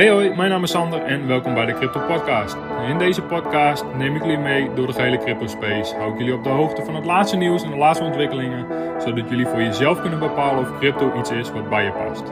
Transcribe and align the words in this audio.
Hey 0.00 0.10
hoi, 0.10 0.34
mijn 0.34 0.50
naam 0.50 0.62
is 0.62 0.70
Sander 0.70 1.02
en 1.02 1.26
welkom 1.26 1.54
bij 1.54 1.66
de 1.66 1.74
Crypto 1.74 2.00
Podcast. 2.06 2.56
In 2.88 2.98
deze 2.98 3.22
podcast 3.22 3.84
neem 3.96 4.16
ik 4.16 4.22
jullie 4.22 4.38
mee 4.38 4.74
door 4.74 4.86
de 4.86 4.92
gehele 4.92 5.18
crypto 5.18 5.46
space. 5.46 5.94
Hou 5.96 6.12
ik 6.12 6.18
jullie 6.18 6.34
op 6.34 6.44
de 6.44 6.48
hoogte 6.48 6.84
van 6.84 6.94
het 6.94 7.04
laatste 7.04 7.36
nieuws 7.36 7.62
en 7.62 7.70
de 7.70 7.76
laatste 7.76 8.04
ontwikkelingen, 8.04 8.66
zodat 9.02 9.28
jullie 9.28 9.46
voor 9.46 9.62
jezelf 9.62 10.00
kunnen 10.00 10.18
bepalen 10.18 10.60
of 10.60 10.78
crypto 10.78 11.18
iets 11.18 11.30
is 11.30 11.50
wat 11.50 11.68
bij 11.68 11.84
je 11.84 11.92
past. 11.92 12.22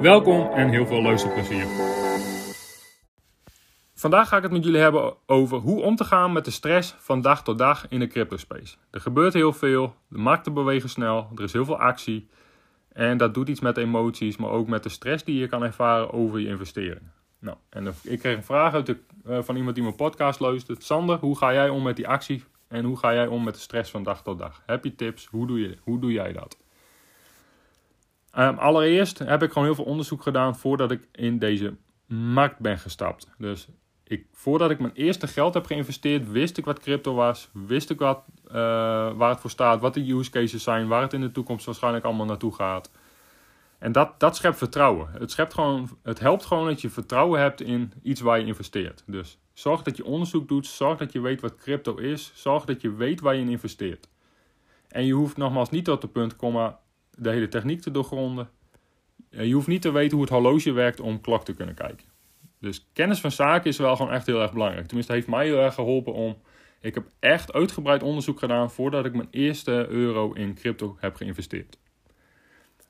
Welkom 0.00 0.50
en 0.52 0.68
heel 0.68 0.86
veel 0.86 1.02
luisterplezier. 1.02 1.66
Vandaag 3.94 4.28
ga 4.28 4.36
ik 4.36 4.42
het 4.42 4.52
met 4.52 4.64
jullie 4.64 4.80
hebben 4.80 5.14
over 5.26 5.58
hoe 5.58 5.82
om 5.82 5.96
te 5.96 6.04
gaan 6.04 6.32
met 6.32 6.44
de 6.44 6.50
stress 6.50 6.94
van 6.98 7.20
dag 7.20 7.42
tot 7.42 7.58
dag 7.58 7.86
in 7.88 7.98
de 7.98 8.06
crypto 8.06 8.36
space. 8.36 8.76
Er 8.90 9.00
gebeurt 9.00 9.34
heel 9.34 9.52
veel, 9.52 9.94
de 10.08 10.18
markten 10.18 10.54
bewegen 10.54 10.88
snel, 10.88 11.28
er 11.34 11.44
is 11.44 11.52
heel 11.52 11.64
veel 11.64 11.78
actie. 11.78 12.28
En 12.92 13.18
dat 13.18 13.34
doet 13.34 13.48
iets 13.48 13.60
met 13.60 13.76
emoties, 13.76 14.36
maar 14.36 14.50
ook 14.50 14.68
met 14.68 14.82
de 14.82 14.88
stress 14.88 15.24
die 15.24 15.38
je 15.38 15.48
kan 15.48 15.62
ervaren 15.62 16.12
over 16.12 16.38
je 16.38 16.48
investeringen. 16.48 17.12
Nou, 17.38 17.56
en 17.68 17.94
ik 18.02 18.18
kreeg 18.18 18.36
een 18.36 18.44
vraag 18.44 18.74
uit 18.74 18.86
de, 18.86 18.98
uh, 19.26 19.42
van 19.42 19.56
iemand 19.56 19.74
die 19.74 19.84
mijn 19.84 19.96
podcast 19.96 20.40
luistert. 20.40 20.84
Sander, 20.84 21.18
hoe 21.18 21.36
ga 21.36 21.52
jij 21.52 21.68
om 21.68 21.82
met 21.82 21.96
die 21.96 22.08
actie 22.08 22.44
en 22.68 22.84
hoe 22.84 22.96
ga 22.96 23.14
jij 23.14 23.26
om 23.26 23.44
met 23.44 23.54
de 23.54 23.60
stress 23.60 23.90
van 23.90 24.02
dag 24.02 24.22
tot 24.22 24.38
dag? 24.38 24.62
Heb 24.66 24.84
je 24.84 24.94
tips? 24.94 25.26
Hoe 25.26 25.46
doe, 25.46 25.60
je, 25.60 25.76
hoe 25.80 26.00
doe 26.00 26.12
jij 26.12 26.32
dat? 26.32 26.56
Um, 28.38 28.58
allereerst 28.58 29.18
heb 29.18 29.42
ik 29.42 29.52
gewoon 29.52 29.64
heel 29.64 29.76
veel 29.76 29.84
onderzoek 29.84 30.22
gedaan 30.22 30.56
voordat 30.56 30.90
ik 30.90 31.08
in 31.12 31.38
deze 31.38 31.76
markt 32.06 32.58
ben 32.58 32.78
gestapt. 32.78 33.30
Dus 33.38 33.68
ik, 34.08 34.26
voordat 34.32 34.70
ik 34.70 34.78
mijn 34.78 34.94
eerste 34.94 35.26
geld 35.26 35.54
heb 35.54 35.66
geïnvesteerd, 35.66 36.30
wist 36.30 36.58
ik 36.58 36.64
wat 36.64 36.80
crypto 36.80 37.14
was. 37.14 37.48
Wist 37.52 37.90
ik 37.90 37.98
wat, 37.98 38.22
uh, 38.46 38.52
waar 39.12 39.30
het 39.30 39.40
voor 39.40 39.50
staat, 39.50 39.80
wat 39.80 39.94
de 39.94 40.12
use 40.12 40.30
cases 40.30 40.62
zijn, 40.62 40.88
waar 40.88 41.02
het 41.02 41.12
in 41.12 41.20
de 41.20 41.32
toekomst 41.32 41.66
waarschijnlijk 41.66 42.04
allemaal 42.04 42.26
naartoe 42.26 42.54
gaat. 42.54 42.90
En 43.78 43.92
dat, 43.92 44.20
dat 44.20 44.36
schept 44.36 44.58
vertrouwen. 44.58 45.08
Het, 45.18 45.30
schept 45.30 45.54
gewoon, 45.54 45.88
het 46.02 46.20
helpt 46.20 46.44
gewoon 46.44 46.66
dat 46.66 46.80
je 46.80 46.90
vertrouwen 46.90 47.40
hebt 47.40 47.60
in 47.60 47.92
iets 48.02 48.20
waar 48.20 48.38
je 48.38 48.46
investeert. 48.46 49.02
Dus 49.06 49.38
zorg 49.52 49.82
dat 49.82 49.96
je 49.96 50.04
onderzoek 50.04 50.48
doet, 50.48 50.66
zorg 50.66 50.98
dat 50.98 51.12
je 51.12 51.20
weet 51.20 51.40
wat 51.40 51.56
crypto 51.56 51.96
is, 51.96 52.32
zorg 52.34 52.64
dat 52.64 52.80
je 52.80 52.94
weet 52.94 53.20
waar 53.20 53.34
je 53.34 53.40
in 53.40 53.48
investeert. 53.48 54.08
En 54.88 55.06
je 55.06 55.12
hoeft 55.12 55.36
nogmaals 55.36 55.70
niet 55.70 55.84
tot 55.84 56.00
de 56.00 56.08
punt 56.08 56.36
komma 56.36 56.78
de 57.10 57.30
hele 57.30 57.48
techniek 57.48 57.80
te 57.80 57.90
doorgronden. 57.90 58.50
Je 59.30 59.52
hoeft 59.52 59.66
niet 59.66 59.82
te 59.82 59.90
weten 59.90 60.12
hoe 60.16 60.26
het 60.26 60.34
horloge 60.34 60.72
werkt 60.72 61.00
om 61.00 61.20
klok 61.20 61.44
te 61.44 61.54
kunnen 61.54 61.74
kijken. 61.74 62.06
Dus 62.60 62.88
kennis 62.92 63.20
van 63.20 63.30
zaken 63.30 63.70
is 63.70 63.78
wel 63.78 63.96
gewoon 63.96 64.12
echt 64.12 64.26
heel 64.26 64.40
erg 64.40 64.52
belangrijk. 64.52 64.86
Tenminste, 64.86 65.12
heeft 65.12 65.26
mij 65.26 65.44
heel 65.44 65.58
erg 65.58 65.74
geholpen 65.74 66.12
om. 66.12 66.36
Ik 66.80 66.94
heb 66.94 67.06
echt 67.18 67.52
uitgebreid 67.52 68.02
onderzoek 68.02 68.38
gedaan 68.38 68.70
voordat 68.70 69.04
ik 69.04 69.14
mijn 69.14 69.28
eerste 69.30 69.86
euro 69.88 70.32
in 70.32 70.54
crypto 70.54 70.96
heb 71.00 71.16
geïnvesteerd. 71.16 71.78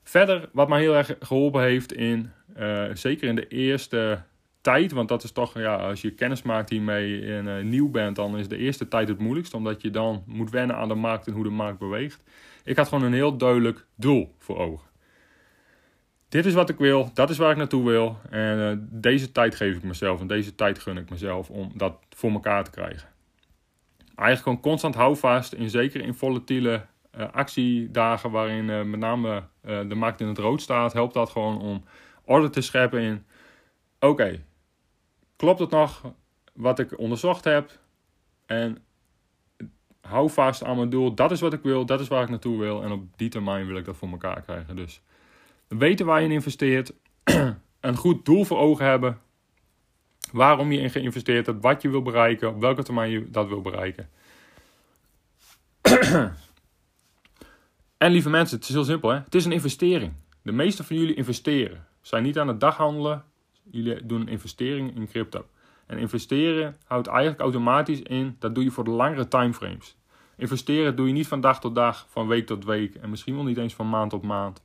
Verder, 0.03 0.49
wat 0.53 0.69
mij 0.69 0.79
heel 0.79 0.95
erg 0.95 1.15
geholpen 1.19 1.61
heeft 1.61 1.93
in, 1.93 2.31
uh, 2.57 2.85
zeker 2.93 3.27
in 3.27 3.35
de 3.35 3.47
eerste 3.47 4.23
tijd, 4.61 4.91
want 4.91 5.07
dat 5.09 5.23
is 5.23 5.31
toch, 5.31 5.57
ja, 5.59 5.75
als 5.75 6.01
je 6.01 6.11
kennis 6.11 6.41
maakt 6.41 6.69
hiermee 6.69 7.33
en 7.33 7.45
uh, 7.45 7.63
nieuw 7.63 7.89
bent, 7.89 8.15
dan 8.15 8.37
is 8.37 8.47
de 8.47 8.57
eerste 8.57 8.87
tijd 8.87 9.07
het 9.07 9.19
moeilijkst, 9.19 9.53
omdat 9.53 9.81
je 9.81 9.89
dan 9.89 10.23
moet 10.25 10.49
wennen 10.49 10.75
aan 10.75 10.87
de 10.87 10.95
markt 10.95 11.27
en 11.27 11.33
hoe 11.33 11.43
de 11.43 11.49
markt 11.49 11.79
beweegt. 11.79 12.23
Ik 12.63 12.77
had 12.77 12.87
gewoon 12.87 13.03
een 13.03 13.13
heel 13.13 13.37
duidelijk 13.37 13.85
doel 13.95 14.35
voor 14.37 14.57
ogen 14.57 14.88
dit 16.29 16.45
is 16.45 16.53
wat 16.53 16.69
ik 16.69 16.77
wil, 16.77 17.09
dat 17.13 17.29
is 17.29 17.37
waar 17.37 17.51
ik 17.51 17.57
naartoe 17.57 17.85
wil. 17.85 18.17
En 18.29 18.57
uh, 18.57 18.71
deze 18.79 19.31
tijd 19.31 19.55
geef 19.55 19.75
ik 19.75 19.83
mezelf 19.83 20.19
en 20.19 20.27
deze 20.27 20.55
tijd 20.55 20.79
gun 20.79 20.97
ik 20.97 21.09
mezelf 21.09 21.49
om 21.49 21.71
dat 21.75 21.97
voor 22.09 22.31
elkaar 22.31 22.63
te 22.63 22.71
krijgen. 22.71 23.09
Eigenlijk 24.15 24.41
gewoon 24.41 24.59
constant 24.59 24.95
houvast, 24.95 25.53
in, 25.53 25.69
zeker 25.69 26.01
in 26.01 26.13
volatiele 26.13 26.85
uh, 27.17 27.31
actiedagen 27.31 28.31
waarin 28.31 28.69
uh, 28.69 28.83
met 28.83 28.99
name 28.99 29.43
de 29.61 29.95
markt 29.95 30.21
in 30.21 30.27
het 30.27 30.37
rood 30.37 30.61
staat, 30.61 30.93
helpt 30.93 31.13
dat 31.13 31.29
gewoon 31.29 31.61
om 31.61 31.83
orde 32.23 32.49
te 32.49 32.61
scheppen 32.61 33.01
in, 33.01 33.25
oké, 33.99 34.43
klopt 35.35 35.59
het 35.59 35.69
nog 35.69 36.13
wat 36.53 36.79
ik 36.79 36.99
onderzocht 36.99 37.43
heb? 37.43 37.79
En 38.45 38.77
hou 40.01 40.29
vast 40.29 40.63
aan 40.63 40.75
mijn 40.75 40.89
doel, 40.89 41.13
dat 41.13 41.31
is 41.31 41.41
wat 41.41 41.53
ik 41.53 41.61
wil, 41.61 41.85
dat 41.85 41.99
is 41.99 42.07
waar 42.07 42.23
ik 42.23 42.29
naartoe 42.29 42.59
wil. 42.59 42.83
En 42.83 42.91
op 42.91 43.03
die 43.15 43.29
termijn 43.29 43.67
wil 43.67 43.77
ik 43.77 43.85
dat 43.85 43.97
voor 43.97 44.09
elkaar 44.09 44.41
krijgen. 44.41 44.75
Dus 44.75 45.01
weten 45.77 46.05
waar 46.05 46.19
je 46.19 46.25
in 46.25 46.31
investeert, 46.31 46.93
een 47.79 47.95
goed 47.95 48.25
doel 48.25 48.45
voor 48.45 48.57
ogen 48.57 48.85
hebben, 48.85 49.21
waarom 50.31 50.71
je 50.71 50.79
in 50.79 50.89
geïnvesteerd 50.89 51.45
hebt, 51.45 51.61
wat 51.61 51.81
je 51.81 51.89
wil 51.89 52.01
bereiken, 52.01 52.49
op 52.49 52.59
welke 52.59 52.83
termijn 52.83 53.11
je 53.11 53.29
dat 53.29 53.47
wil 53.47 53.61
bereiken. 53.61 54.09
en 57.97 58.11
lieve 58.11 58.29
mensen, 58.29 58.57
het 58.57 58.67
is 58.67 58.73
heel 58.73 58.83
simpel, 58.83 59.09
hè? 59.09 59.15
het 59.15 59.35
is 59.35 59.45
een 59.45 59.51
investering. 59.51 60.13
De 60.41 60.51
meeste 60.51 60.83
van 60.83 60.95
jullie 60.95 61.15
investeren, 61.15 61.87
zijn 62.01 62.23
niet 62.23 62.39
aan 62.39 62.47
het 62.47 62.59
daghandelen, 62.59 63.23
jullie 63.63 64.05
doen 64.05 64.21
een 64.21 64.27
investering 64.27 64.95
in 64.95 65.07
crypto. 65.07 65.45
En 65.85 65.97
investeren 65.97 66.77
houdt 66.85 67.07
eigenlijk 67.07 67.39
automatisch 67.39 68.01
in, 68.01 68.35
dat 68.39 68.55
doe 68.55 68.63
je 68.63 68.71
voor 68.71 68.83
de 68.83 68.89
langere 68.89 69.27
timeframes. 69.27 69.97
Investeren 70.37 70.95
doe 70.95 71.07
je 71.07 71.13
niet 71.13 71.27
van 71.27 71.41
dag 71.41 71.59
tot 71.59 71.75
dag, 71.75 72.05
van 72.09 72.27
week 72.27 72.45
tot 72.45 72.65
week 72.65 72.95
en 72.95 73.09
misschien 73.09 73.35
wel 73.35 73.43
niet 73.43 73.57
eens 73.57 73.73
van 73.73 73.89
maand 73.89 74.09
tot 74.09 74.23
maand. 74.23 74.61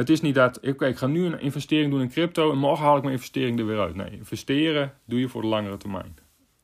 Het 0.00 0.10
is 0.10 0.20
niet 0.20 0.34
dat, 0.34 0.58
ik 0.64 0.96
ga 0.96 1.06
nu 1.06 1.24
een 1.24 1.40
investering 1.40 1.90
doen 1.90 2.00
in 2.00 2.10
crypto 2.10 2.50
en 2.50 2.58
morgen 2.58 2.84
haal 2.84 2.96
ik 2.96 3.02
mijn 3.02 3.14
investering 3.14 3.58
er 3.58 3.66
weer 3.66 3.80
uit. 3.80 3.94
Nee, 3.94 4.10
investeren 4.10 4.94
doe 5.04 5.20
je 5.20 5.28
voor 5.28 5.42
de 5.42 5.48
langere 5.48 5.76
termijn. 5.76 6.16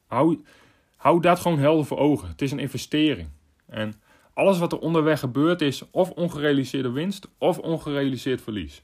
Hou, 0.06 1.20
dat 1.20 1.38
gewoon 1.38 1.58
helder 1.58 1.86
voor 1.86 1.98
ogen. 1.98 2.28
Het 2.28 2.42
is 2.42 2.52
een 2.52 2.58
investering. 2.58 3.28
En 3.66 3.94
alles 4.34 4.58
wat 4.58 4.72
er 4.72 4.78
onderweg 4.78 5.20
gebeurt 5.20 5.60
is 5.60 5.90
of 5.90 6.10
ongerealiseerde 6.10 6.90
winst 6.90 7.28
of 7.38 7.58
ongerealiseerd 7.58 8.42
verlies. 8.42 8.82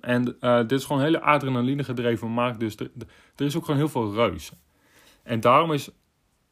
En 0.00 0.36
uh, 0.40 0.58
dit 0.58 0.72
is 0.72 0.84
gewoon 0.84 0.98
een 0.98 1.06
hele 1.06 1.20
adrenaline 1.20 1.84
gedreven 1.84 2.28
markt, 2.28 2.60
dus 2.60 2.76
er, 2.76 2.90
er 3.36 3.44
is 3.44 3.56
ook 3.56 3.64
gewoon 3.64 3.80
heel 3.80 3.88
veel 3.88 4.14
reus. 4.14 4.52
En 5.22 5.40
daarom 5.40 5.72
is 5.72 5.90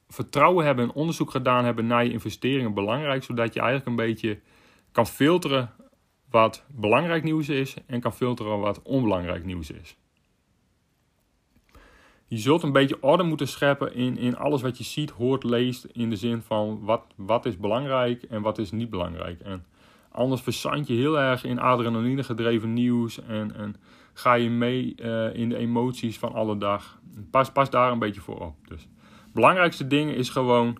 vertrouwen 0.09 0.65
hebben 0.65 0.85
en 0.85 0.95
onderzoek 0.95 1.31
gedaan 1.31 1.65
hebben 1.65 1.87
naar 1.87 2.05
je 2.05 2.13
investeringen 2.13 2.75
belangrijk, 2.75 3.23
zodat 3.23 3.55
je 3.55 3.61
eigenlijk 3.61 3.89
een 3.89 4.07
beetje 4.07 4.41
kan 4.93 5.07
filteren 5.07 5.71
wat 6.35 6.65
belangrijk 6.69 7.23
nieuws 7.23 7.49
is 7.49 7.75
en 7.87 8.01
kan 8.01 8.13
filteren 8.13 8.59
wat 8.61 8.83
onbelangrijk 8.83 9.45
nieuws 9.45 9.71
is. 9.71 9.97
Je 12.27 12.39
zult 12.39 12.63
een 12.63 12.73
beetje 12.73 13.03
orde 13.03 13.23
moeten 13.23 13.49
scheppen 13.49 13.95
in, 13.95 14.19
in 14.19 14.37
alles 14.37 14.63
wat 14.63 14.79
je 14.79 14.85
ziet, 14.85 15.11
hoort, 15.11 15.45
leest. 15.45 15.85
In 15.85 16.11
de 16.11 16.17
zin 16.17 16.43
van 16.43 16.81
wat, 16.85 17.03
wat 17.17 17.47
is 17.47 17.59
belangrijk 17.59 18.23
en 18.23 18.43
wat 18.43 18.59
is 18.59 18.71
niet 18.71 18.91
belangrijk. 18.91 19.41
En 19.41 19.65
anders 20.11 20.41
verzand 20.41 20.87
je 20.87 20.95
heel 20.95 21.19
erg 21.19 21.45
in 21.45 21.59
adrenaline 21.59 22.25
gedreven 22.25 22.73
nieuws. 22.73 23.23
En, 23.23 23.55
en 23.57 23.77
ga 24.13 24.35
je 24.35 24.51
mee 24.51 24.95
uh, 24.97 25.35
in 25.35 25.49
de 25.49 25.57
emoties 25.57 26.19
van 26.19 26.33
alle 26.33 26.59
dag. 26.59 27.01
Pas, 27.31 27.53
pas 27.53 27.71
daar 27.71 27.93
een 27.93 27.99
beetje 27.99 28.21
voor 28.21 28.41
op. 28.41 28.69
Dus 28.69 28.89
belangrijkste 29.33 29.87
ding 29.87 30.11
is 30.11 30.29
gewoon. 30.29 30.79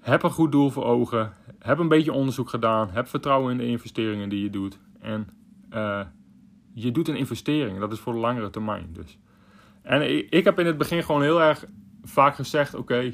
Heb 0.00 0.22
een 0.22 0.30
goed 0.30 0.52
doel 0.52 0.70
voor 0.70 0.84
ogen 0.84 1.32
heb 1.60 1.78
een 1.78 1.88
beetje 1.88 2.12
onderzoek 2.12 2.48
gedaan. 2.48 2.90
Heb 2.90 3.08
vertrouwen 3.08 3.52
in 3.52 3.58
de 3.58 3.66
investeringen 3.66 4.28
die 4.28 4.42
je 4.42 4.50
doet. 4.50 4.78
En 5.00 5.28
uh, 5.72 6.00
je 6.72 6.90
doet 6.90 7.08
een 7.08 7.16
investering. 7.16 7.78
Dat 7.78 7.92
is 7.92 7.98
voor 7.98 8.12
de 8.12 8.18
langere 8.18 8.50
termijn. 8.50 8.88
Dus. 8.92 9.18
En 9.82 10.30
ik, 10.30 10.44
heb 10.44 10.58
in 10.58 10.66
het 10.66 10.78
begin 10.78 11.02
gewoon 11.02 11.22
heel 11.22 11.42
erg 11.42 11.64
vaak 12.02 12.34
gezegd: 12.34 12.74
oké, 12.74 13.12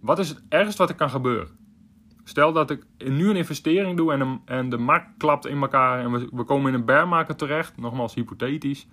wat 0.00 0.18
is 0.18 0.28
het 0.28 0.42
ergste 0.48 0.78
wat 0.78 0.90
er 0.90 0.96
kan 0.96 1.10
gebeuren? 1.10 1.48
Stel 2.24 2.52
dat 2.52 2.70
ik 2.70 2.86
nu 2.98 3.30
een 3.30 3.36
investering 3.36 3.96
doe 3.96 4.12
en 4.12 4.18
de, 4.18 4.38
en 4.44 4.68
de 4.68 4.78
markt 4.78 5.08
klapt 5.18 5.46
in 5.46 5.60
elkaar 5.60 6.00
en 6.00 6.10
we, 6.36 6.44
komen 6.44 6.72
in 6.72 6.78
een 6.78 6.84
bear 6.84 7.36
terecht, 7.36 7.76
nogmaals 7.76 8.14
hypothetisch. 8.14 8.86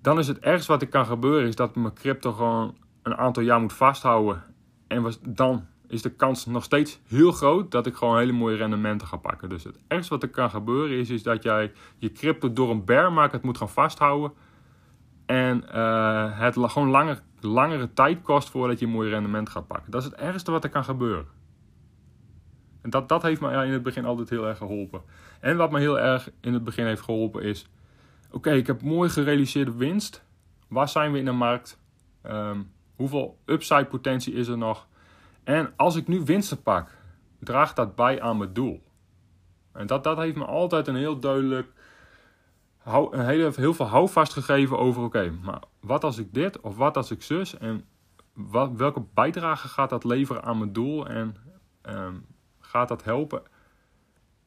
Dan 0.00 0.18
is 0.18 0.28
het 0.28 0.38
ergste 0.38 0.72
wat 0.72 0.82
er 0.82 0.88
kan 0.88 1.06
gebeuren, 1.06 1.48
is 1.48 1.56
dat 1.56 1.76
mijn 1.76 1.94
crypto 1.94 2.32
gewoon 2.32 2.76
een 3.02 3.16
aantal 3.16 3.42
jaar 3.42 3.60
moet 3.60 3.72
vasthouden. 3.72 4.42
En 4.86 5.02
was, 5.02 5.18
dan 5.22 5.66
is 5.88 6.02
de 6.02 6.10
kans 6.10 6.46
nog 6.46 6.64
steeds 6.64 7.00
heel 7.06 7.32
groot 7.32 7.70
dat 7.70 7.86
ik 7.86 7.94
gewoon 7.94 8.18
hele 8.18 8.32
mooie 8.32 8.56
rendementen 8.56 9.06
ga 9.06 9.16
pakken. 9.16 9.48
Dus 9.48 9.64
het 9.64 9.78
ergste 9.88 10.12
wat 10.12 10.22
er 10.22 10.28
kan 10.28 10.50
gebeuren 10.50 10.98
is, 10.98 11.10
is 11.10 11.22
dat 11.22 11.42
jij 11.42 11.72
je 11.98 12.12
crypto 12.12 12.52
door 12.52 12.70
een 12.70 12.84
bear 12.84 13.12
market 13.12 13.42
moet 13.42 13.58
gaan 13.58 13.68
vasthouden. 13.68 14.32
En 15.26 15.64
uh, 15.74 16.38
het 16.38 16.56
gewoon 16.58 16.90
langer, 16.90 17.22
langere 17.40 17.92
tijd 17.92 18.22
kost 18.22 18.50
voordat 18.50 18.78
je 18.78 18.86
een 18.86 18.92
mooi 18.92 19.10
rendement 19.10 19.48
gaat 19.48 19.66
pakken. 19.66 19.90
Dat 19.90 20.00
is 20.02 20.06
het 20.06 20.16
ergste 20.16 20.50
wat 20.50 20.64
er 20.64 20.70
kan 20.70 20.84
gebeuren. 20.84 21.26
En 22.82 22.90
dat, 22.90 23.08
dat 23.08 23.22
heeft 23.22 23.40
me 23.40 23.64
in 23.64 23.72
het 23.72 23.82
begin 23.82 24.04
altijd 24.04 24.30
heel 24.30 24.46
erg 24.46 24.58
geholpen. 24.58 25.02
En 25.40 25.56
wat 25.56 25.70
me 25.70 25.78
heel 25.78 26.00
erg 26.00 26.30
in 26.40 26.52
het 26.52 26.64
begin 26.64 26.86
heeft 26.86 27.02
geholpen 27.02 27.42
is... 27.42 27.66
Oké, 28.30 28.50
ik 28.50 28.66
heb 28.66 28.82
mooi 28.82 29.08
gerealiseerde 29.08 29.76
winst. 29.76 30.24
Waar 30.68 30.88
zijn 30.88 31.12
we 31.12 31.18
in 31.18 31.24
de 31.24 31.32
markt? 31.32 31.80
Um, 32.26 32.72
hoeveel 32.96 33.38
upside 33.44 33.84
potentie 33.84 34.34
is 34.34 34.48
er 34.48 34.58
nog? 34.58 34.86
En 35.46 35.72
als 35.76 35.96
ik 35.96 36.08
nu 36.08 36.24
winsten 36.24 36.62
pak, 36.62 36.90
draagt 37.38 37.76
dat 37.76 37.94
bij 37.94 38.22
aan 38.22 38.38
mijn 38.38 38.52
doel. 38.52 38.82
En 39.72 39.86
dat, 39.86 40.04
dat 40.04 40.16
heeft 40.16 40.36
me 40.36 40.44
altijd 40.44 40.86
een 40.86 40.96
heel 40.96 41.18
duidelijk, 41.18 41.72
een 42.84 43.24
hele, 43.24 43.52
heel 43.54 43.74
veel 43.74 43.86
houvast 43.86 44.32
gegeven 44.32 44.78
over, 44.78 45.02
oké, 45.02 45.30
maar 45.42 45.62
wat 45.80 46.04
als 46.04 46.18
ik 46.18 46.34
dit 46.34 46.60
of 46.60 46.76
wat 46.76 46.96
als 46.96 47.10
ik 47.10 47.22
zus 47.22 47.58
en 47.58 47.84
wat, 48.32 48.72
welke 48.72 49.04
bijdrage 49.14 49.68
gaat 49.68 49.90
dat 49.90 50.04
leveren 50.04 50.42
aan 50.42 50.58
mijn 50.58 50.72
doel 50.72 51.06
en 51.06 51.36
um, 51.82 52.26
gaat 52.60 52.88
dat 52.88 53.04
helpen 53.04 53.42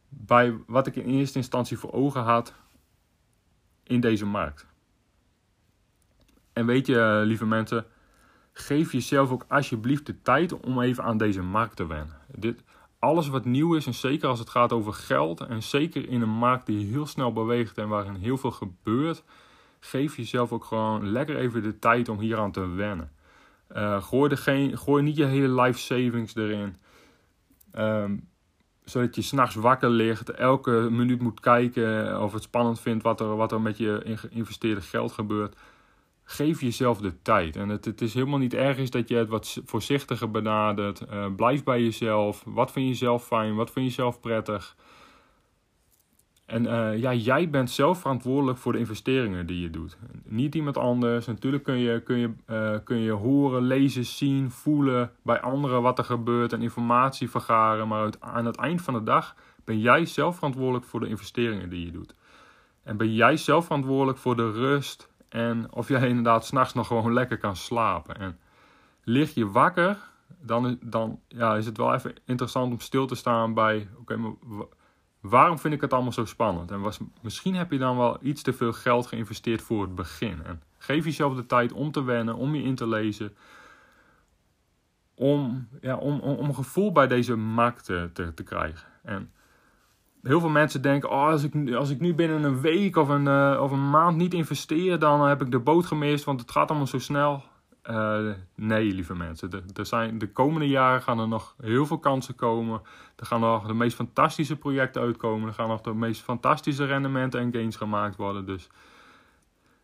bij 0.09 0.57
wat 0.67 0.87
ik 0.87 0.95
in 0.95 1.05
eerste 1.05 1.37
instantie 1.37 1.77
voor 1.77 1.91
ogen 1.91 2.21
had 2.21 2.53
in 3.83 3.99
deze 3.99 4.25
markt. 4.25 4.65
En 6.53 6.65
weet 6.65 6.85
je, 6.85 7.21
lieve 7.25 7.45
mensen, 7.45 7.85
geef 8.59 8.91
jezelf 8.91 9.31
ook 9.31 9.45
alsjeblieft 9.47 10.05
de 10.05 10.21
tijd 10.21 10.59
om 10.59 10.81
even 10.81 11.03
aan 11.03 11.17
deze 11.17 11.41
markt 11.41 11.75
te 11.75 11.87
wennen. 11.87 12.15
Dit, 12.35 12.63
alles 12.99 13.27
wat 13.27 13.45
nieuw 13.45 13.75
is, 13.75 13.85
en 13.85 13.93
zeker 13.93 14.27
als 14.27 14.39
het 14.39 14.49
gaat 14.49 14.73
over 14.73 14.93
geld, 14.93 15.41
en 15.41 15.63
zeker 15.63 16.09
in 16.09 16.21
een 16.21 16.29
markt 16.29 16.65
die 16.65 16.91
heel 16.91 17.05
snel 17.05 17.33
beweegt 17.33 17.77
en 17.77 17.87
waarin 17.87 18.15
heel 18.15 18.37
veel 18.37 18.51
gebeurt, 18.51 19.23
geef 19.79 20.15
jezelf 20.15 20.51
ook 20.51 20.63
gewoon 20.63 21.11
lekker 21.11 21.37
even 21.37 21.63
de 21.63 21.79
tijd 21.79 22.09
om 22.09 22.19
hier 22.19 22.37
aan 22.37 22.51
te 22.51 22.67
wennen. 22.67 23.11
Uh, 23.75 24.03
gooi, 24.03 24.35
geen, 24.35 24.77
niet 24.85 25.15
je 25.15 25.25
hele 25.25 25.61
life 25.61 25.79
savings 25.79 26.35
erin. 26.35 26.75
Um, 27.77 28.27
zodat 28.83 29.15
je 29.15 29.21
s'nachts 29.21 29.55
wakker 29.55 29.89
ligt, 29.89 30.29
elke 30.29 30.71
minuut 30.71 31.21
moet 31.21 31.39
kijken 31.39 32.21
of 32.21 32.33
het 32.33 32.43
spannend 32.43 32.79
vindt 32.79 33.03
wat 33.03 33.19
er, 33.19 33.35
wat 33.35 33.51
er 33.51 33.61
met 33.61 33.77
je 33.77 34.01
geïnvesteerde 34.05 34.81
geld 34.81 35.11
gebeurt. 35.11 35.55
Geef 36.31 36.61
jezelf 36.61 36.97
de 37.01 37.21
tijd. 37.21 37.55
En 37.55 37.69
het, 37.69 37.85
het 37.85 38.01
is 38.01 38.13
helemaal 38.13 38.39
niet 38.39 38.53
erg 38.53 38.77
is 38.77 38.89
dat 38.89 39.09
je 39.09 39.15
het 39.15 39.29
wat 39.29 39.61
voorzichtiger 39.65 40.31
benadert. 40.31 41.01
Uh, 41.11 41.25
blijf 41.35 41.63
bij 41.63 41.81
jezelf. 41.81 42.43
Wat 42.45 42.71
vind 42.71 42.87
je 42.87 42.93
zelf 42.93 43.25
fijn? 43.25 43.55
Wat 43.55 43.71
vind 43.71 43.85
je 43.85 43.91
zelf 43.91 44.19
prettig? 44.19 44.75
En 46.45 46.63
uh, 46.63 46.97
ja, 46.97 47.13
jij 47.13 47.49
bent 47.49 47.71
zelf 47.71 47.99
verantwoordelijk 47.99 48.57
voor 48.57 48.71
de 48.71 48.79
investeringen 48.79 49.45
die 49.45 49.61
je 49.61 49.69
doet. 49.69 49.97
Niet 50.23 50.55
iemand 50.55 50.77
anders. 50.77 51.25
Natuurlijk 51.25 51.63
kun 51.63 51.77
je, 51.77 52.01
kun 52.01 52.17
je, 52.17 52.31
uh, 52.49 52.77
kun 52.83 52.97
je 52.97 53.11
horen, 53.11 53.61
lezen, 53.61 54.05
zien, 54.05 54.51
voelen 54.51 55.11
bij 55.23 55.41
anderen 55.41 55.81
wat 55.81 55.97
er 55.97 56.05
gebeurt 56.05 56.53
en 56.53 56.61
informatie 56.61 57.29
vergaren. 57.29 57.87
Maar 57.87 58.09
aan 58.19 58.45
het 58.45 58.57
eind 58.57 58.81
van 58.81 58.93
de 58.93 59.03
dag 59.03 59.35
ben 59.65 59.79
jij 59.79 60.05
zelf 60.05 60.35
verantwoordelijk 60.35 60.85
voor 60.85 60.99
de 60.99 61.07
investeringen 61.07 61.69
die 61.69 61.85
je 61.85 61.91
doet. 61.91 62.15
En 62.83 62.97
ben 62.97 63.13
jij 63.13 63.37
zelf 63.37 63.65
verantwoordelijk 63.65 64.17
voor 64.17 64.35
de 64.35 64.51
rust 64.51 65.08
en 65.29 65.71
of 65.71 65.87
jij 65.87 66.07
inderdaad 66.07 66.45
s'nachts 66.45 66.73
nog 66.73 66.87
gewoon 66.87 67.13
lekker 67.13 67.37
kan 67.37 67.55
slapen. 67.55 68.15
En 68.15 68.39
lig 69.03 69.33
je 69.33 69.49
wakker, 69.49 69.97
dan, 70.41 70.77
dan 70.81 71.19
ja, 71.27 71.55
is 71.55 71.65
het 71.65 71.77
wel 71.77 71.93
even 71.93 72.15
interessant 72.25 72.71
om 72.71 72.79
stil 72.79 73.07
te 73.07 73.15
staan 73.15 73.53
bij... 73.53 73.89
Oké, 73.99 74.19
waarom 75.19 75.59
vind 75.59 75.73
ik 75.73 75.81
het 75.81 75.93
allemaal 75.93 76.11
zo 76.11 76.25
spannend? 76.25 76.71
En 76.71 76.81
was, 76.81 76.99
misschien 77.21 77.55
heb 77.55 77.71
je 77.71 77.77
dan 77.77 77.97
wel 77.97 78.17
iets 78.21 78.41
te 78.41 78.53
veel 78.53 78.73
geld 78.73 79.07
geïnvesteerd 79.07 79.61
voor 79.61 79.81
het 79.81 79.95
begin. 79.95 80.43
En 80.45 80.61
geef 80.77 81.05
jezelf 81.05 81.35
de 81.35 81.45
tijd 81.45 81.71
om 81.71 81.91
te 81.91 82.03
wennen, 82.03 82.35
om 82.35 82.55
je 82.55 82.63
in 82.63 82.75
te 82.75 82.87
lezen. 82.87 83.35
Om, 85.15 85.67
ja, 85.81 85.95
om, 85.95 86.19
om 86.19 86.47
een 86.47 86.55
gevoel 86.55 86.91
bij 86.91 87.07
deze 87.07 87.35
markt 87.35 87.85
te, 87.85 88.09
te, 88.13 88.33
te 88.33 88.43
krijgen. 88.43 88.87
En 89.03 89.31
heel 90.23 90.39
veel 90.39 90.49
mensen 90.49 90.81
denken: 90.81 91.09
oh, 91.09 91.27
als, 91.27 91.43
ik, 91.43 91.73
als 91.73 91.89
ik 91.89 91.99
nu 91.99 92.13
binnen 92.13 92.43
een 92.43 92.61
week 92.61 92.95
of 92.95 93.09
een, 93.09 93.25
uh, 93.25 93.59
of 93.61 93.71
een 93.71 93.89
maand 93.89 94.17
niet 94.17 94.33
investeer, 94.33 94.99
dan 94.99 95.27
heb 95.27 95.41
ik 95.41 95.51
de 95.51 95.59
boot 95.59 95.85
gemist, 95.85 96.23
want 96.23 96.41
het 96.41 96.51
gaat 96.51 96.69
allemaal 96.69 96.87
zo 96.87 96.99
snel. 96.99 97.43
Uh, 97.89 98.29
nee, 98.55 98.93
lieve 98.93 99.15
mensen. 99.15 99.49
De, 99.49 99.83
zijn, 99.83 100.17
de 100.17 100.31
komende 100.31 100.67
jaren 100.67 101.01
gaan 101.01 101.19
er 101.19 101.27
nog 101.27 101.55
heel 101.61 101.85
veel 101.85 101.99
kansen 101.99 102.35
komen. 102.35 102.81
Er 103.15 103.25
gaan 103.25 103.39
nog 103.39 103.67
de 103.67 103.73
meest 103.73 103.95
fantastische 103.95 104.55
projecten 104.55 105.01
uitkomen. 105.01 105.47
Er 105.47 105.53
gaan 105.53 105.67
nog 105.67 105.81
de 105.81 105.93
meest 105.93 106.21
fantastische 106.21 106.85
rendementen 106.85 107.39
en 107.39 107.53
gains 107.53 107.75
gemaakt 107.75 108.15
worden. 108.15 108.45
Dus 108.45 108.69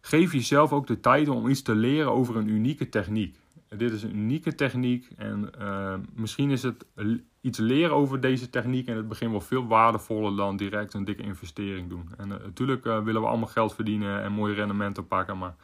geef 0.01 0.33
jezelf 0.33 0.73
ook 0.73 0.87
de 0.87 0.99
tijd 0.99 1.29
om 1.29 1.47
iets 1.47 1.61
te 1.61 1.75
leren 1.75 2.11
over 2.11 2.35
een 2.35 2.47
unieke 2.47 2.89
techniek. 2.89 3.39
Dit 3.69 3.91
is 3.91 4.03
een 4.03 4.15
unieke 4.15 4.55
techniek 4.55 5.09
en 5.17 5.49
uh, 5.61 5.93
misschien 6.13 6.51
is 6.51 6.63
het 6.63 6.85
iets 7.45 7.57
leren 7.57 7.95
over 7.95 8.19
deze 8.19 8.49
techniek 8.49 8.87
in 8.87 8.95
het 8.95 9.07
begin 9.07 9.31
wel 9.31 9.41
veel 9.41 9.67
waardevoller 9.67 10.35
dan 10.35 10.57
direct 10.57 10.93
een 10.93 11.05
dikke 11.05 11.23
investering 11.23 11.89
doen. 11.89 12.09
En 12.17 12.29
uh, 12.29 12.35
natuurlijk 12.43 12.85
uh, 12.85 13.03
willen 13.03 13.21
we 13.21 13.27
allemaal 13.27 13.47
geld 13.47 13.75
verdienen 13.75 14.23
en 14.23 14.31
mooie 14.31 14.53
rendementen 14.53 15.07
pakken, 15.07 15.37
maar 15.37 15.55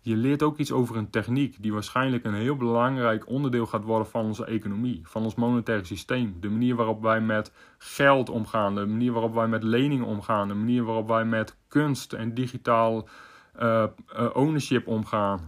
je 0.00 0.16
leert 0.16 0.42
ook 0.42 0.58
iets 0.58 0.72
over 0.72 0.96
een 0.96 1.10
techniek 1.10 1.56
die 1.62 1.72
waarschijnlijk 1.72 2.24
een 2.24 2.34
heel 2.34 2.56
belangrijk 2.56 3.28
onderdeel 3.28 3.66
gaat 3.66 3.84
worden 3.84 4.06
van 4.06 4.24
onze 4.24 4.44
economie, 4.44 5.00
van 5.04 5.22
ons 5.22 5.34
monetaire 5.34 5.84
systeem. 5.84 6.36
De 6.40 6.50
manier 6.50 6.74
waarop 6.74 7.02
wij 7.02 7.20
met 7.20 7.52
geld 7.78 8.28
omgaan, 8.28 8.74
de 8.74 8.86
manier 8.86 9.12
waarop 9.12 9.34
wij 9.34 9.48
met 9.48 9.62
leningen 9.62 10.06
omgaan, 10.06 10.48
de 10.48 10.54
manier 10.54 10.84
waarop 10.84 11.08
wij 11.08 11.24
met 11.24 11.56
kunst 11.68 12.12
en 12.12 12.34
digitaal 12.34 13.08
uh, 13.60 13.86
ownership 14.32 14.86
omgaan. 14.86 15.40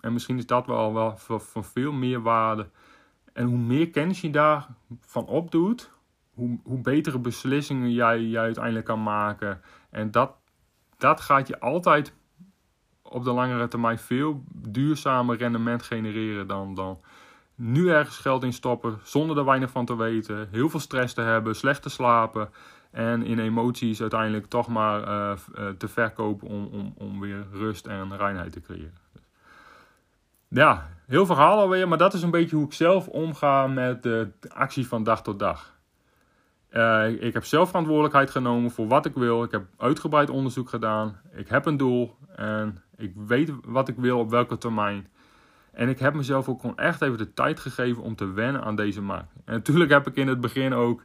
En 0.00 0.12
misschien 0.12 0.38
is 0.38 0.46
dat 0.46 0.66
wel, 0.66 0.94
wel 0.94 1.16
van 1.38 1.64
veel 1.64 1.92
meer 1.92 2.22
waarde. 2.22 2.68
En 3.32 3.46
hoe 3.46 3.58
meer 3.58 3.90
kennis 3.90 4.20
je 4.20 4.30
daarvan 4.30 5.26
opdoet, 5.26 5.90
hoe, 6.34 6.58
hoe 6.64 6.80
betere 6.80 7.18
beslissingen 7.18 7.92
jij, 7.92 8.22
jij 8.22 8.42
uiteindelijk 8.42 8.86
kan 8.86 9.02
maken. 9.02 9.60
En 9.90 10.10
dat, 10.10 10.32
dat 10.98 11.20
gaat 11.20 11.48
je 11.48 11.60
altijd 11.60 12.14
op 13.02 13.24
de 13.24 13.32
langere 13.32 13.68
termijn 13.68 13.98
veel 13.98 14.44
duurzamer 14.54 15.36
rendement 15.36 15.82
genereren 15.82 16.46
dan, 16.46 16.74
dan 16.74 17.00
nu 17.54 17.90
ergens 17.90 18.18
geld 18.18 18.42
in 18.42 18.52
stoppen 18.52 18.98
zonder 19.02 19.38
er 19.38 19.44
weinig 19.44 19.70
van 19.70 19.84
te 19.84 19.96
weten, 19.96 20.48
heel 20.50 20.70
veel 20.70 20.80
stress 20.80 21.14
te 21.14 21.20
hebben, 21.20 21.56
slecht 21.56 21.82
te 21.82 21.88
slapen 21.88 22.50
en 22.90 23.22
in 23.22 23.38
emoties 23.38 24.00
uiteindelijk 24.00 24.46
toch 24.46 24.68
maar 24.68 25.08
uh, 25.08 25.32
te 25.78 25.88
verkopen 25.88 26.48
om, 26.48 26.64
om, 26.66 26.94
om 26.96 27.20
weer 27.20 27.46
rust 27.52 27.86
en 27.86 28.16
reinheid 28.16 28.52
te 28.52 28.60
creëren. 28.60 28.98
Ja, 30.52 30.88
heel 31.06 31.26
verhaal 31.26 31.58
alweer, 31.58 31.88
maar 31.88 31.98
dat 31.98 32.14
is 32.14 32.22
een 32.22 32.30
beetje 32.30 32.56
hoe 32.56 32.64
ik 32.64 32.72
zelf 32.72 33.08
omga 33.08 33.66
met 33.66 34.02
de 34.02 34.30
actie 34.48 34.86
van 34.86 35.02
dag 35.02 35.22
tot 35.22 35.38
dag. 35.38 35.78
Uh, 36.70 37.22
ik 37.22 37.32
heb 37.32 37.44
zelf 37.44 37.68
verantwoordelijkheid 37.68 38.30
genomen 38.30 38.70
voor 38.70 38.86
wat 38.86 39.06
ik 39.06 39.14
wil. 39.14 39.42
Ik 39.42 39.50
heb 39.50 39.64
uitgebreid 39.76 40.30
onderzoek 40.30 40.68
gedaan. 40.68 41.20
Ik 41.34 41.48
heb 41.48 41.66
een 41.66 41.76
doel 41.76 42.16
en 42.36 42.82
ik 42.96 43.12
weet 43.26 43.52
wat 43.64 43.88
ik 43.88 43.96
wil 43.96 44.18
op 44.18 44.30
welke 44.30 44.58
termijn. 44.58 45.08
En 45.72 45.88
ik 45.88 45.98
heb 45.98 46.14
mezelf 46.14 46.48
ook 46.48 46.60
gewoon 46.60 46.78
echt 46.78 47.02
even 47.02 47.18
de 47.18 47.32
tijd 47.32 47.60
gegeven 47.60 48.02
om 48.02 48.16
te 48.16 48.32
wennen 48.32 48.62
aan 48.62 48.76
deze 48.76 49.02
markt. 49.02 49.32
En 49.44 49.54
natuurlijk 49.54 49.90
heb 49.90 50.06
ik 50.06 50.16
in 50.16 50.28
het 50.28 50.40
begin 50.40 50.72
ook 50.74 51.02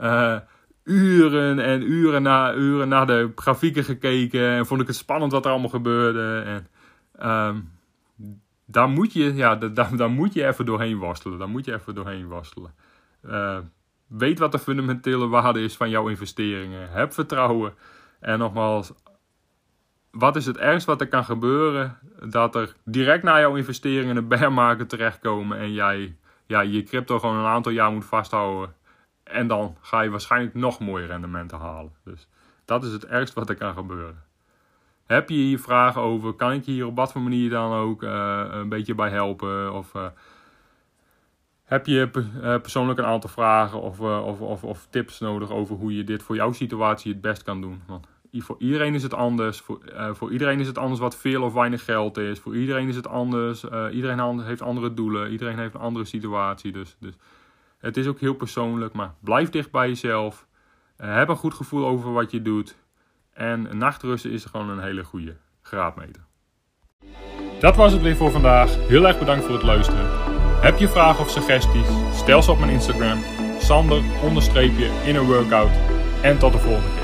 uh, 0.00 0.36
uren 0.84 1.58
en 1.58 1.82
uren 1.82 2.22
na 2.22 2.54
uren 2.54 2.88
naar 2.88 3.06
de 3.06 3.32
grafieken 3.34 3.84
gekeken. 3.84 4.50
En 4.50 4.66
vond 4.66 4.80
ik 4.80 4.86
het 4.86 4.96
spannend 4.96 5.32
wat 5.32 5.44
er 5.44 5.50
allemaal 5.50 5.68
gebeurde. 5.68 6.42
En 6.46 6.66
um, 7.30 7.74
daar 8.66 8.88
moet 8.88 9.12
je, 9.12 9.34
ja, 9.34 9.56
daar, 9.56 9.96
daar 9.96 10.10
moet 10.10 10.32
je 10.32 10.46
even 10.46 10.66
doorheen 10.66 10.98
worstelen. 10.98 11.38
Daar 11.38 11.48
moet 11.48 11.64
je 11.64 11.74
even 11.74 11.94
doorheen 11.94 12.28
worstelen. 12.28 12.74
Uh, 13.24 13.58
weet 14.06 14.38
wat 14.38 14.52
de 14.52 14.58
fundamentele 14.58 15.28
waarde 15.28 15.60
is 15.60 15.76
van 15.76 15.90
jouw 15.90 16.08
investeringen. 16.08 16.90
Heb 16.90 17.12
vertrouwen. 17.12 17.74
En 18.20 18.38
nogmaals, 18.38 18.92
wat 20.10 20.36
is 20.36 20.46
het 20.46 20.56
ergst 20.56 20.86
wat 20.86 21.00
er 21.00 21.08
kan 21.08 21.24
gebeuren? 21.24 21.98
Dat 22.28 22.54
er 22.54 22.74
direct 22.84 23.22
na 23.22 23.40
jouw 23.40 23.56
investeringen 23.56 24.16
een 24.16 24.28
bear 24.28 24.52
market 24.52 24.88
terechtkomen 24.88 25.58
en 25.58 25.72
jij 25.72 26.16
ja, 26.46 26.60
je 26.60 26.82
crypto 26.82 27.18
gewoon 27.18 27.36
een 27.36 27.44
aantal 27.44 27.72
jaar 27.72 27.92
moet 27.92 28.04
vasthouden. 28.04 28.74
En 29.22 29.46
dan 29.46 29.76
ga 29.80 30.00
je 30.00 30.10
waarschijnlijk 30.10 30.54
nog 30.54 30.80
mooie 30.80 31.06
rendementen 31.06 31.58
halen. 31.58 31.92
Dus 32.04 32.28
dat 32.64 32.84
is 32.84 32.92
het 32.92 33.06
ergst 33.06 33.34
wat 33.34 33.48
er 33.48 33.54
kan 33.54 33.74
gebeuren. 33.74 34.22
Heb 35.06 35.28
je 35.28 35.34
hier 35.34 35.58
vragen 35.58 36.00
over? 36.00 36.32
Kan 36.32 36.52
ik 36.52 36.64
je 36.64 36.72
hier 36.72 36.86
op 36.86 36.96
wat 36.96 37.12
voor 37.12 37.20
manier 37.20 37.50
dan 37.50 37.72
ook 37.72 38.02
uh, 38.02 38.44
een 38.50 38.68
beetje 38.68 38.94
bij 38.94 39.10
helpen? 39.10 39.72
Of 39.72 39.94
uh, 39.94 40.06
heb 41.64 41.86
je 41.86 42.10
uh, 42.14 42.60
persoonlijk 42.60 42.98
een 42.98 43.04
aantal 43.04 43.30
vragen 43.30 43.80
of, 43.80 44.00
of, 44.00 44.40
of, 44.40 44.64
of, 44.64 44.86
tips 44.90 45.20
nodig 45.20 45.50
over 45.50 45.76
hoe 45.76 45.96
je 45.96 46.04
dit 46.04 46.22
voor 46.22 46.34
jouw 46.34 46.52
situatie 46.52 47.12
het 47.12 47.20
best 47.20 47.42
kan 47.42 47.60
doen? 47.60 47.82
Want 47.86 48.06
voor 48.32 48.56
iedereen 48.58 48.94
is 48.94 49.02
het 49.02 49.14
anders. 49.14 49.60
Voor, 49.60 49.80
voor 50.12 50.32
iedereen 50.32 50.60
is 50.60 50.66
het 50.66 50.78
anders 50.78 51.00
wat 51.00 51.16
veel 51.16 51.42
of 51.42 51.52
weinig 51.52 51.84
geld 51.84 52.16
is. 52.16 52.38
Voor 52.38 52.56
iedereen 52.56 52.88
is 52.88 52.96
het 52.96 53.08
anders. 53.08 53.64
iedereen 53.92 54.40
heeft 54.40 54.62
andere 54.62 54.94
doelen. 54.94 55.30
Iedereen 55.30 55.58
heeft 55.58 55.74
een 55.74 55.80
andere 55.80 56.04
situatie. 56.04 56.72
Dus, 56.72 56.96
dus 57.00 57.14
het 57.78 57.96
is 57.96 58.06
ook 58.06 58.20
heel 58.20 58.34
persoonlijk. 58.34 58.94
Maar 58.94 59.14
blijf 59.20 59.50
dicht 59.50 59.70
bij 59.70 59.88
jezelf. 59.88 60.46
heb 60.96 61.28
een 61.28 61.36
goed 61.36 61.54
gevoel 61.54 61.86
over 61.86 62.12
wat 62.12 62.30
je 62.30 62.42
doet. 62.42 62.76
En 63.36 63.78
nachtrusten 63.78 64.30
is 64.30 64.44
gewoon 64.44 64.68
een 64.68 64.82
hele 64.82 65.04
goede 65.04 65.36
graadmeter. 65.62 66.22
Dat 67.60 67.76
was 67.76 67.92
het 67.92 68.02
weer 68.02 68.16
voor 68.16 68.30
vandaag. 68.30 68.76
Heel 68.88 69.06
erg 69.06 69.18
bedankt 69.18 69.44
voor 69.44 69.54
het 69.54 69.62
luisteren. 69.62 70.06
Heb 70.60 70.78
je 70.78 70.88
vragen 70.88 71.24
of 71.24 71.30
suggesties? 71.30 71.88
Stel 72.12 72.42
ze 72.42 72.50
op 72.50 72.58
mijn 72.58 72.70
Instagram. 72.70 73.18
Sander 73.58 74.02
in 75.04 75.16
een 75.16 75.26
workout. 75.26 75.70
En 76.22 76.38
tot 76.38 76.52
de 76.52 76.58
volgende 76.58 76.95